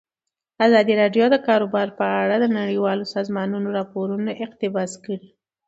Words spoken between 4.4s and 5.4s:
اقتباس کړي.